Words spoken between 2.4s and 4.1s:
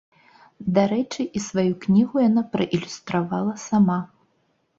праілюстравала сама.